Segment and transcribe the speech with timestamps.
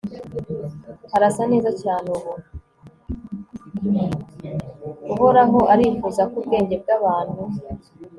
[5.11, 7.41] Uhoraho arifuza ko ubwenge bwabantu